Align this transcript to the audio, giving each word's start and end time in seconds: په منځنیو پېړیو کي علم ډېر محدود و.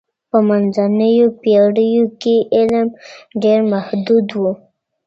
په 0.29 0.37
منځنیو 0.47 1.27
پېړیو 1.41 2.05
کي 2.21 2.35
علم 2.57 2.87
ډېر 3.43 3.59
محدود 3.71 4.27
و. 4.39 4.43